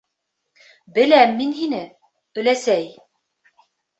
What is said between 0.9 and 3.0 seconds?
Беләм мин һине, өләсәй...